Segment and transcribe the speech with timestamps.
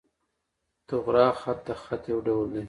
[0.89, 2.59] طغرا خط، د خط یو ډول دﺉ.